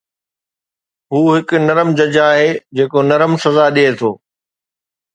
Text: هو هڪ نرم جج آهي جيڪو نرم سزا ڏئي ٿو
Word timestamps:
هو 1.11 1.19
هڪ 1.35 1.51
نرم 1.67 1.93
جج 2.01 2.19
آهي 2.31 2.49
جيڪو 2.77 3.07
نرم 3.13 3.39
سزا 3.47 3.71
ڏئي 3.75 3.97
ٿو 3.99 4.15